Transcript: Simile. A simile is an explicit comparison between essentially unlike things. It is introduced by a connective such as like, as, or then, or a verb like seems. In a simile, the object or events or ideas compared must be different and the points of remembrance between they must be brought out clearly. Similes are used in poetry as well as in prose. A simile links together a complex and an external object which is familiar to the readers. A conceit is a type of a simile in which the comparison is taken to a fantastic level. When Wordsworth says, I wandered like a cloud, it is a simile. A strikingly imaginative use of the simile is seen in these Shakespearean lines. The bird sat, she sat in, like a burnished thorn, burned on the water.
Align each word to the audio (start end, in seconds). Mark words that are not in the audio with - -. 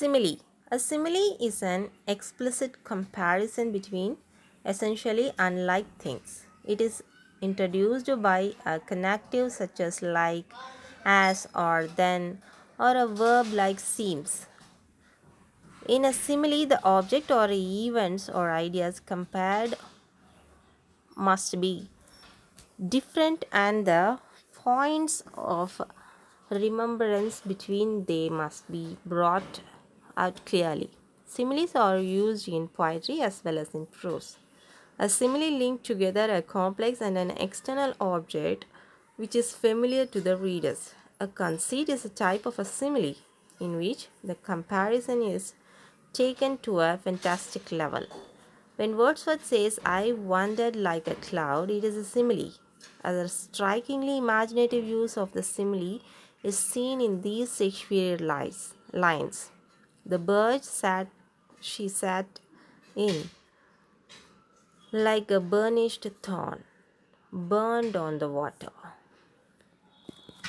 Simile. 0.00 0.38
A 0.72 0.78
simile 0.78 1.36
is 1.38 1.62
an 1.62 1.90
explicit 2.08 2.82
comparison 2.84 3.70
between 3.70 4.16
essentially 4.64 5.30
unlike 5.38 5.84
things. 5.98 6.46
It 6.64 6.80
is 6.80 7.02
introduced 7.42 8.08
by 8.22 8.54
a 8.64 8.80
connective 8.80 9.52
such 9.52 9.78
as 9.78 10.00
like, 10.00 10.46
as, 11.04 11.46
or 11.54 11.86
then, 11.96 12.40
or 12.78 12.96
a 12.96 13.06
verb 13.06 13.52
like 13.52 13.78
seems. 13.78 14.46
In 15.86 16.06
a 16.06 16.14
simile, 16.14 16.64
the 16.64 16.82
object 16.82 17.30
or 17.30 17.48
events 17.50 18.30
or 18.30 18.50
ideas 18.52 19.00
compared 19.00 19.74
must 21.14 21.60
be 21.60 21.90
different 22.96 23.44
and 23.52 23.84
the 23.84 24.18
points 24.54 25.22
of 25.34 25.82
remembrance 26.48 27.42
between 27.42 28.06
they 28.06 28.30
must 28.30 28.72
be 28.72 28.96
brought 29.04 29.60
out 30.16 30.44
clearly. 30.44 30.90
Similes 31.26 31.74
are 31.74 31.98
used 31.98 32.48
in 32.48 32.68
poetry 32.68 33.20
as 33.20 33.42
well 33.44 33.58
as 33.58 33.74
in 33.74 33.86
prose. 33.86 34.36
A 34.98 35.08
simile 35.08 35.56
links 35.58 35.86
together 35.86 36.34
a 36.34 36.42
complex 36.42 37.00
and 37.00 37.16
an 37.16 37.30
external 37.32 37.94
object 38.00 38.66
which 39.16 39.34
is 39.34 39.54
familiar 39.54 40.06
to 40.06 40.20
the 40.20 40.36
readers. 40.36 40.94
A 41.20 41.26
conceit 41.26 41.88
is 41.88 42.04
a 42.04 42.08
type 42.08 42.46
of 42.46 42.58
a 42.58 42.64
simile 42.64 43.14
in 43.60 43.76
which 43.76 44.08
the 44.24 44.34
comparison 44.34 45.22
is 45.22 45.54
taken 46.12 46.58
to 46.58 46.80
a 46.80 46.98
fantastic 46.98 47.70
level. 47.70 48.06
When 48.76 48.96
Wordsworth 48.96 49.44
says, 49.44 49.78
I 49.84 50.12
wandered 50.12 50.74
like 50.74 51.06
a 51.06 51.14
cloud, 51.14 51.70
it 51.70 51.84
is 51.84 51.96
a 51.96 52.04
simile. 52.04 52.52
A 53.04 53.28
strikingly 53.28 54.18
imaginative 54.18 54.84
use 54.84 55.16
of 55.18 55.32
the 55.32 55.42
simile 55.42 56.00
is 56.42 56.58
seen 56.58 57.00
in 57.00 57.20
these 57.20 57.56
Shakespearean 57.56 58.26
lines. 58.26 59.50
The 60.04 60.18
bird 60.18 60.64
sat, 60.64 61.08
she 61.60 61.88
sat 61.88 62.40
in, 62.96 63.30
like 64.92 65.30
a 65.30 65.40
burnished 65.40 66.06
thorn, 66.22 66.64
burned 67.32 67.96
on 67.96 68.18
the 68.18 68.28
water. 68.28 68.72